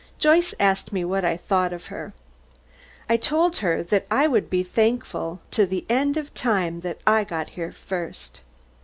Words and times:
Joyce 0.17 0.55
asked 0.59 0.91
me 0.91 1.05
what 1.05 1.23
I 1.23 1.37
thought 1.37 1.71
of 1.71 1.85
her. 1.93 2.11
I 3.07 3.17
told 3.17 3.57
her 3.57 3.83
that 3.83 4.07
I 4.09 4.25
would 4.25 4.49
be 4.49 4.63
thankful 4.63 5.41
to 5.51 5.67
the 5.67 5.85
end 5.89 6.17
of 6.17 6.33
time 6.33 6.79
that 6.79 6.99
I 7.05 7.23
got 7.23 7.49
here 7.49 7.71
first. 7.71 8.41